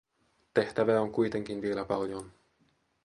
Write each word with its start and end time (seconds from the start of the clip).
Tehtävää 0.53 1.01
on 1.01 1.11
kuitenkin 1.11 1.61
vielä 1.61 1.85
paljon. 1.85 2.31